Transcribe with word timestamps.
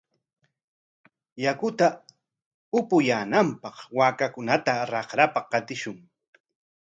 Yakuta 1.43 1.87
apuyaananpaq 2.77 3.75
waakakunata 3.97 4.73
raqrapa 4.91 5.39
qatishun. 5.51 5.97